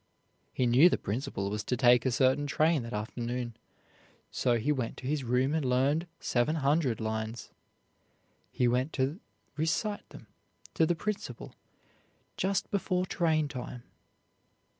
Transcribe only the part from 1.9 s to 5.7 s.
a certain train that afternoon, so he went to his room and